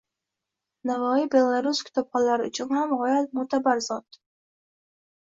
[0.89, 4.23] Navoiy- Belarus kitobxonlari uchun ham g‘oyat mo‘’tabar zotng